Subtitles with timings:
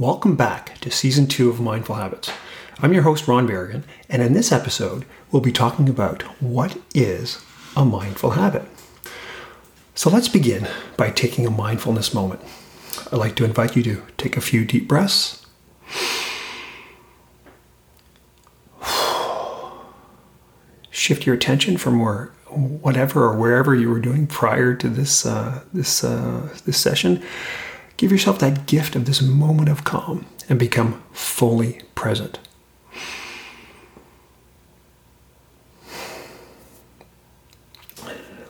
[0.00, 2.30] Welcome back to season two of Mindful Habits.
[2.80, 7.44] I'm your host, Ron Berrigan, and in this episode, we'll be talking about what is
[7.76, 8.62] a mindful habit.
[9.96, 12.40] So let's begin by taking a mindfulness moment.
[13.10, 15.44] I'd like to invite you to take a few deep breaths.
[20.90, 25.64] Shift your attention from where, whatever or wherever you were doing prior to this uh,
[25.72, 27.20] this uh, this session
[27.98, 32.38] Give yourself that gift of this moment of calm and become fully present.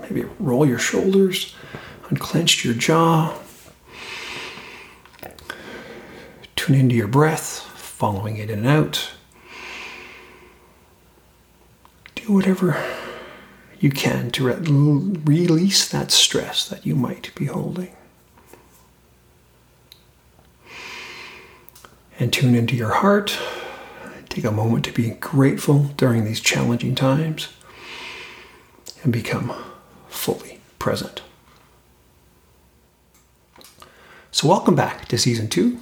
[0.00, 1.56] Maybe roll your shoulders,
[2.08, 3.36] unclench your jaw.
[6.54, 9.10] Tune into your breath, following it in and out.
[12.14, 12.80] Do whatever
[13.80, 14.54] you can to re-
[15.24, 17.92] release that stress that you might be holding.
[22.22, 23.36] And tune into your heart.
[24.28, 27.48] Take a moment to be grateful during these challenging times
[29.02, 29.52] and become
[30.08, 31.20] fully present.
[34.30, 35.80] So, welcome back to season two.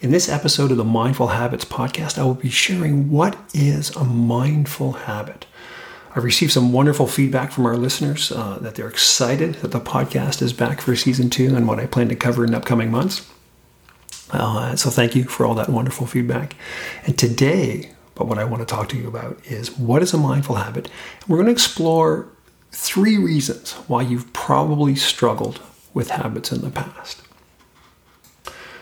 [0.00, 4.04] In this episode of the Mindful Habits podcast, I will be sharing what is a
[4.04, 5.44] mindful habit.
[6.14, 10.40] I've received some wonderful feedback from our listeners uh, that they're excited that the podcast
[10.40, 13.28] is back for season two and what I plan to cover in upcoming months.
[14.32, 16.54] Uh, so thank you for all that wonderful feedback.
[17.06, 20.18] And today, but what I want to talk to you about is what is a
[20.18, 20.90] mindful habit?
[21.26, 22.28] We're going to explore
[22.70, 25.60] three reasons why you've probably struggled
[25.94, 27.22] with habits in the past.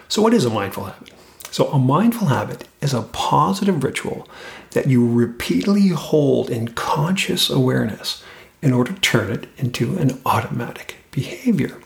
[0.08, 1.12] So, what is a mindful habit?
[1.50, 4.28] So, a mindful habit is a positive ritual
[4.72, 8.22] that you repeatedly hold in conscious awareness
[8.60, 11.80] in order to turn it into an automatic behavior.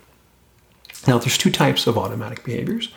[1.06, 2.88] Now, there's two types of automatic behaviors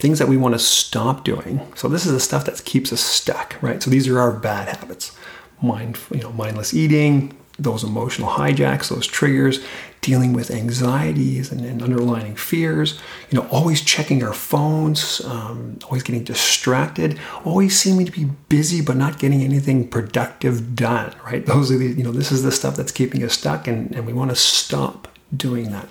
[0.00, 1.60] things that we want to stop doing.
[1.74, 3.82] So this is the stuff that keeps us stuck, right?
[3.82, 5.16] So these are our bad habits.
[5.62, 9.62] Mind, you know, mindless eating, those emotional hijacks, those triggers,
[10.00, 12.98] dealing with anxieties and, and underlying fears,
[13.30, 18.80] you know, always checking our phones, um, always getting distracted, always seeming to be busy
[18.80, 21.44] but not getting anything productive done, right?
[21.44, 24.06] Those are the, you know, this is the stuff that's keeping us stuck and, and
[24.06, 25.88] we want to stop doing that.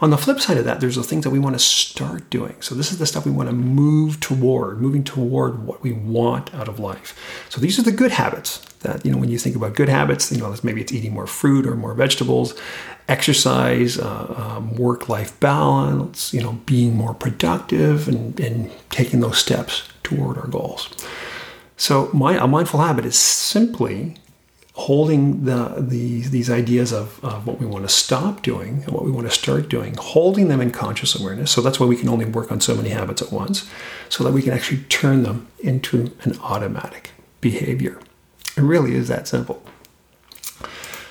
[0.00, 2.56] On the flip side of that, there's the things that we want to start doing.
[2.60, 6.54] So this is the stuff we want to move toward, moving toward what we want
[6.54, 7.14] out of life.
[7.50, 10.32] So these are the good habits that, you know, when you think about good habits,
[10.32, 12.54] you know, maybe it's eating more fruit or more vegetables,
[13.08, 19.86] exercise, uh, um, work-life balance, you know, being more productive and, and taking those steps
[20.02, 20.88] toward our goals.
[21.76, 24.16] So my, a mindful habit is simply
[24.86, 29.04] holding the, the, these ideas of, of what we want to stop doing and what
[29.04, 31.50] we want to start doing, holding them in conscious awareness.
[31.50, 33.68] So that's why we can only work on so many habits at once,
[34.08, 37.10] so that we can actually turn them into an automatic
[37.40, 38.00] behavior.
[38.56, 39.62] It really is that simple.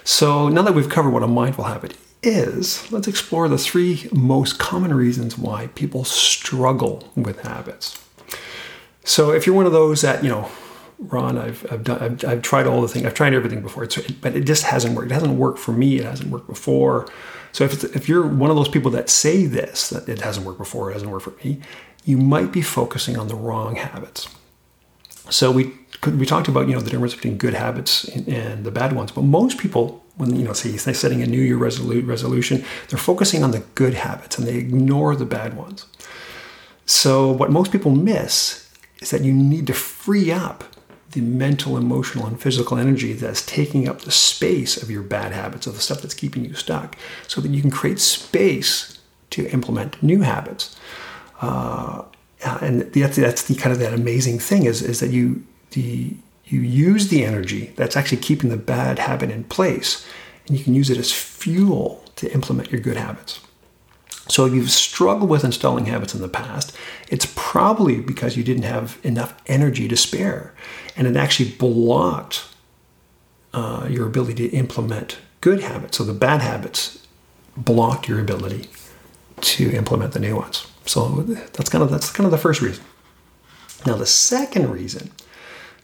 [0.03, 4.57] So now that we've covered what a mindful habit is, let's explore the three most
[4.57, 8.03] common reasons why people struggle with habits.
[9.03, 10.49] So if you're one of those that, you know,
[10.99, 13.97] Ron, I've, I've, done, I've, I've, tried all the things, I've tried everything before, it's,
[14.11, 15.11] but it just hasn't worked.
[15.11, 15.97] It hasn't worked for me.
[15.97, 17.07] It hasn't worked before.
[17.53, 20.59] So if, if you're one of those people that say this, that it hasn't worked
[20.59, 21.61] before, it hasn't worked for me,
[22.05, 24.27] you might be focusing on the wrong habits.
[25.29, 25.73] So we
[26.17, 29.11] we talked about you know the difference between good habits and, and the bad ones,
[29.11, 32.99] but most people when you know say they're setting a New Year resolu- resolution, they're
[32.99, 35.85] focusing on the good habits and they ignore the bad ones.
[36.85, 38.69] So what most people miss
[39.01, 40.63] is that you need to free up
[41.11, 45.67] the mental, emotional, and physical energy that's taking up the space of your bad habits,
[45.67, 46.95] of the stuff that's keeping you stuck,
[47.27, 48.99] so that you can create space
[49.31, 50.75] to implement new habits.
[51.41, 52.03] Uh,
[52.61, 56.15] and that's, that's the kind of that amazing thing is, is that you the
[56.45, 60.05] you use the energy that's actually keeping the bad habit in place,
[60.47, 63.39] and you can use it as fuel to implement your good habits.
[64.29, 66.75] So if you've struggled with installing habits in the past,
[67.09, 70.53] it's probably because you didn't have enough energy to spare.
[70.95, 72.45] And it actually blocked
[73.53, 75.97] uh, your ability to implement good habits.
[75.97, 77.05] So the bad habits
[77.57, 78.69] blocked your ability
[79.41, 80.67] to implement the new ones.
[80.85, 81.07] So
[81.53, 82.83] that's kind of that's kind of the first reason.
[83.85, 85.11] Now the second reason,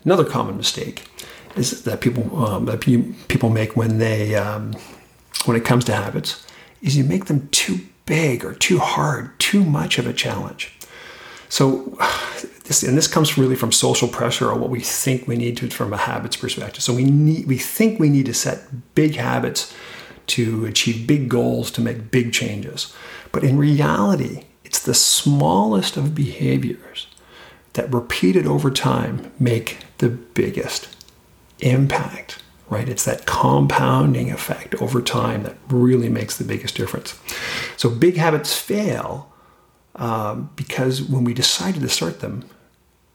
[0.04, 1.08] another common mistake,
[1.56, 4.74] is that people um, that people make when they um,
[5.46, 6.46] when it comes to habits,
[6.82, 10.72] is you make them too big or too hard, too much of a challenge.
[11.50, 11.98] So,
[12.66, 15.70] this, and this comes really from social pressure or what we think we need to
[15.70, 16.84] from a habits perspective.
[16.84, 19.74] So we need, we think we need to set big habits
[20.28, 22.94] to achieve big goals to make big changes,
[23.32, 27.06] but in reality, it's the smallest of behaviors
[27.74, 30.90] that repeated over time make the biggest
[31.60, 32.90] impact, right?
[32.90, 37.20] It's that compounding effect over time that really makes the biggest difference.
[37.78, 39.32] So big habits fail
[39.96, 42.44] um, because when we decided to start them,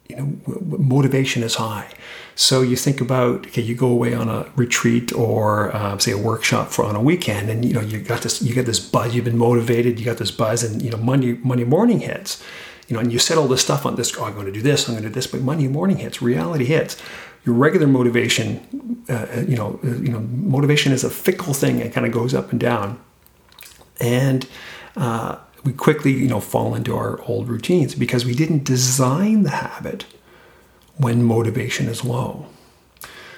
[0.09, 0.39] you know,
[0.79, 1.89] motivation is high.
[2.35, 6.19] So you think about, okay, you go away on a retreat or uh, say a
[6.19, 9.15] workshop for on a weekend, and you know you got this, you get this buzz,
[9.15, 12.43] you've been motivated, you got this buzz, and you know Monday Monday morning hits,
[12.91, 14.17] you know, and you set all this stuff on this.
[14.19, 16.21] Oh, I'm going to do this, I'm going to do this, but Monday morning hits,
[16.21, 17.01] reality hits.
[17.47, 21.79] Your regular motivation, uh, uh you know, uh, you know, motivation is a fickle thing;
[21.79, 23.01] it kind of goes up and down,
[24.01, 24.47] and
[24.97, 29.51] uh, we quickly, you know, fall into our old routines because we didn't design the
[29.51, 30.05] habit
[30.97, 32.47] when motivation is low.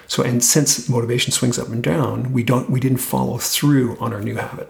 [0.07, 4.13] So, and since motivation swings up and down, we don't, we didn't follow through on
[4.13, 4.69] our new habit.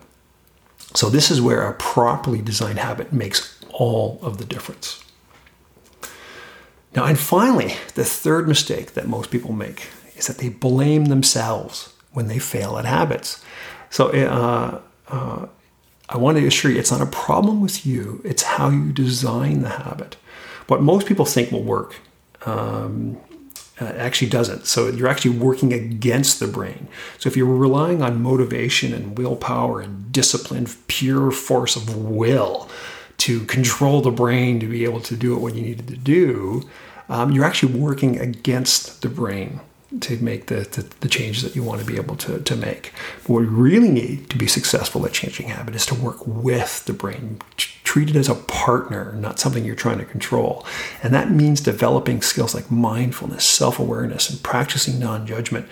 [0.95, 5.03] So, this is where a properly designed habit makes all of the difference.
[6.95, 11.93] Now, and finally, the third mistake that most people make is that they blame themselves
[12.11, 13.43] when they fail at habits.
[13.89, 15.47] So, uh, uh,
[16.09, 19.61] I want to assure you it's not a problem with you, it's how you design
[19.61, 20.15] the habit.
[20.67, 21.95] What most people think will work
[22.45, 23.17] um,
[23.83, 24.65] uh, actually doesn't.
[24.65, 26.87] So you're actually working against the brain.
[27.17, 32.69] So if you're relying on motivation and willpower and discipline, pure force of will
[33.17, 36.67] to control the brain to be able to do it what you needed to do,
[37.09, 39.59] um, you're actually working against the brain
[39.99, 42.91] to make the, the, the, changes that you want to be able to, to make.
[43.21, 46.85] But what we really need to be successful at changing habit is to work with
[46.85, 47.39] the brain,
[47.93, 50.65] treat it as a partner, not something you're trying to control.
[51.03, 55.67] And that means developing skills like mindfulness, self awareness, and practicing non judgment,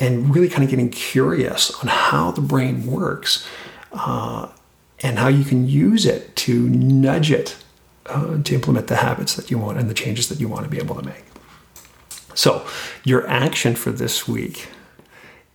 [0.00, 3.46] and really kind of getting curious on how the brain works
[3.92, 4.48] uh,
[5.04, 7.56] and how you can use it to nudge it
[8.06, 10.68] uh, to implement the habits that you want and the changes that you want to
[10.68, 11.24] be able to make.
[12.34, 12.66] So,
[13.04, 14.66] your action for this week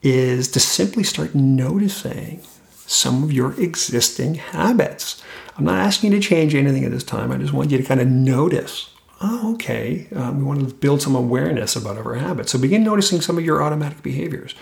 [0.01, 2.43] is to simply start noticing
[2.87, 5.21] some of your existing habits.
[5.57, 7.31] I'm not asking you to change anything at this time.
[7.31, 8.89] I just want you to kind of notice.
[9.19, 10.07] Oh, okay.
[10.15, 12.51] Um, we want to build some awareness about our habits.
[12.51, 14.55] So begin noticing some of your automatic behaviors.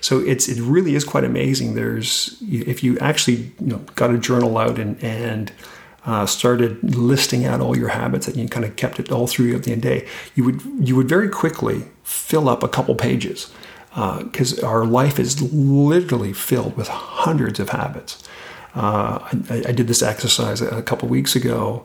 [0.00, 1.74] So it's it really is quite amazing.
[1.74, 5.50] There's if you actually you know got a journal out and and
[6.04, 9.58] uh, started listing out all your habits and you kind of kept it all through
[9.58, 13.50] the end day, you would you would very quickly fill up a couple pages
[13.94, 18.22] because uh, our life is literally filled with hundreds of habits.
[18.74, 19.20] Uh,
[19.50, 21.84] I, I, did this exercise a couple weeks ago,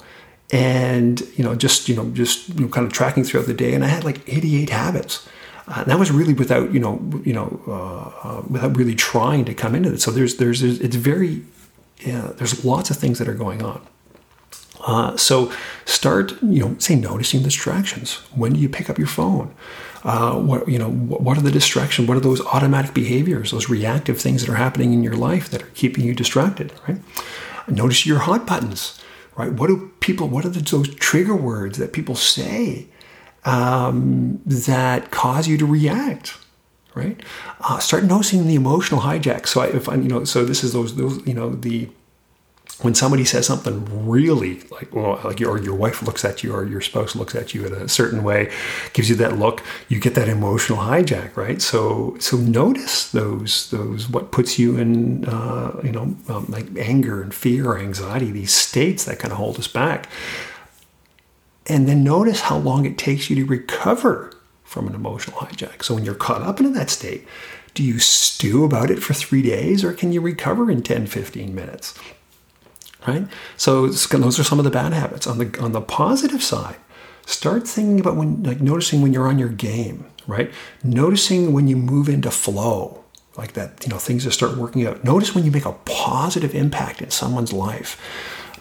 [0.52, 3.76] and you know, just you know, just you know, kind of tracking throughout the day,
[3.76, 5.28] and I had like 88 habits.
[5.68, 9.54] Uh, that was really without you know, you know, uh, uh, without really trying to
[9.54, 10.02] come into it.
[10.02, 11.44] So there's, there's, it's very,
[12.00, 13.86] yeah, there's lots of things that are going on.
[14.82, 15.52] Uh, so
[15.86, 18.16] start, you know, say noticing distractions.
[18.34, 19.54] When do you pick up your phone?
[20.04, 22.08] Uh, what you know, what are the distractions?
[22.08, 25.62] What are those automatic behaviors, those reactive things that are happening in your life that
[25.62, 26.72] are keeping you distracted?
[26.88, 26.98] Right.
[27.68, 29.00] Notice your hot buttons.
[29.36, 29.52] Right.
[29.52, 30.28] What do people?
[30.28, 32.88] What are the, those trigger words that people say
[33.46, 36.38] um, that cause you to react?
[36.96, 37.22] Right.
[37.62, 39.48] Uh, start noticing the emotional hijack.
[39.48, 41.90] So I, if I, you know, so this is those those you know the
[42.82, 46.66] when somebody says something really like well like your, your wife looks at you or
[46.66, 48.52] your spouse looks at you in a certain way
[48.94, 51.62] gives you that look you get that emotional hijack right?
[51.62, 57.22] So so notice those those what puts you in uh, you know um, like anger
[57.22, 60.10] and fear or anxiety these states that kind of hold us back.
[61.68, 65.84] And then notice how long it takes you to recover from an emotional hijack.
[65.84, 67.28] So when you're caught up into that state
[67.76, 71.54] do you stew about it for three days or can you recover in 10 15
[71.54, 71.98] minutes
[73.08, 73.28] right?
[73.58, 75.28] So those are some of the bad habits.
[75.28, 76.78] On the on the positive side,
[77.26, 80.52] start thinking about when like noticing when you're on your game, right?
[80.84, 83.04] Noticing when you move into flow,
[83.38, 85.04] like that, you know, things just start working out.
[85.04, 88.00] Notice when you make a positive impact in someone's life.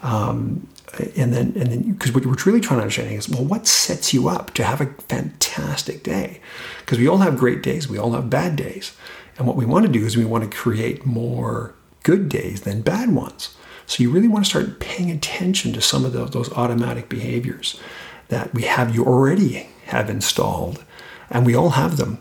[0.02, 0.68] Um,
[1.16, 4.14] and then, and then, because what we're truly trying to understand is, well, what sets
[4.14, 6.40] you up to have a fantastic day?
[6.80, 8.96] Because we all have great days, we all have bad days,
[9.36, 12.80] and what we want to do is we want to create more good days than
[12.82, 13.54] bad ones.
[13.88, 17.80] So you really want to start paying attention to some of the, those automatic behaviors
[18.28, 20.84] that we have you already have installed,
[21.30, 22.18] and we all have them.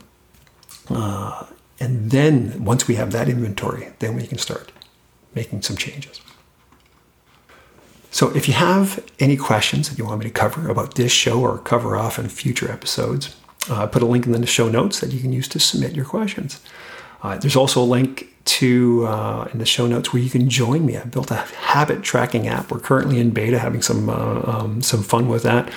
[0.90, 1.46] Uh,
[1.82, 4.72] and then once we have that inventory, then we can start
[5.36, 6.22] making some changes.
[8.12, 11.42] So if you have any questions that you want me to cover about this show
[11.42, 13.36] or cover off in future episodes,
[13.70, 16.06] uh, put a link in the show notes that you can use to submit your
[16.06, 16.62] questions.
[17.24, 20.86] Uh, there's also a link to uh, in the show notes where you can join
[20.86, 20.96] me.
[20.96, 22.72] I've built a habit tracking app.
[22.72, 25.70] We're currently in beta, having some uh, um, some fun with that.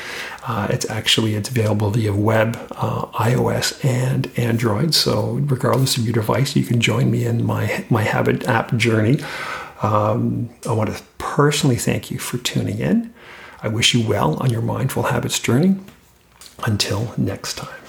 [0.46, 4.94] Uh, it's actually it's available via web, uh, iOS, and Android.
[4.94, 9.18] So regardless of your device, you can join me in my my habit app journey.
[9.82, 13.12] Um, I want to personally thank you for tuning in.
[13.62, 15.76] I wish you well on your mindful habits journey.
[16.66, 17.79] Until next time.